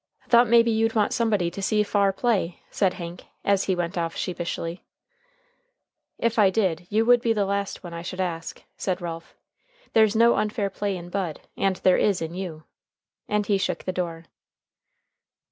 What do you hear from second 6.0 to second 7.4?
"If I did, you would be